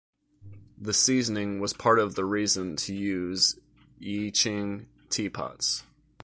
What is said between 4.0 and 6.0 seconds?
Yixing teapots.